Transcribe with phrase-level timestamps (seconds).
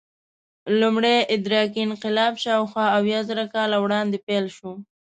[0.79, 4.71] لومړی ادراکي انقلاب شاوخوا اویازره کاله وړاندې پیل شو.